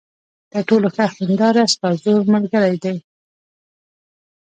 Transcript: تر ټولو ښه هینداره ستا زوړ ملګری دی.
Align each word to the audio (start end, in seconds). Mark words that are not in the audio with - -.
تر 0.51 0.61
ټولو 0.69 0.87
ښه 0.95 1.05
هینداره 1.17 1.63
ستا 1.73 1.89
زوړ 2.03 2.21
ملګری 2.35 2.75
دی. 2.83 2.97